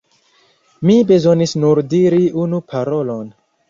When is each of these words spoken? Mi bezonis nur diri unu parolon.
Mi 0.91 0.95
bezonis 1.13 1.55
nur 1.67 1.85
diri 1.95 2.25
unu 2.49 2.67
parolon. 2.75 3.35